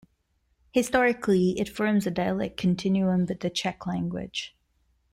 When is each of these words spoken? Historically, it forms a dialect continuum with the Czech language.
Historically, 0.71 1.51
it 1.59 1.69
forms 1.69 2.07
a 2.07 2.09
dialect 2.09 2.57
continuum 2.57 3.27
with 3.27 3.41
the 3.41 3.51
Czech 3.51 3.85
language. 3.85 4.55